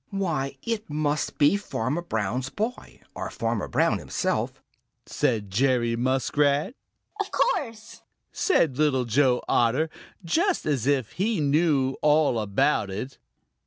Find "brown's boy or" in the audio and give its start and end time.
2.01-3.29